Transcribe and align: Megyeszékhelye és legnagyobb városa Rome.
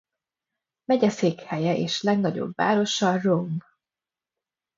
Megyeszékhelye 0.85 1.77
és 1.77 2.01
legnagyobb 2.01 2.55
városa 2.55 3.21
Rome. 3.21 3.57